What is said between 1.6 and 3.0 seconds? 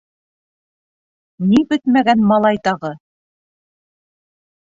бөтмәгән малай тағы?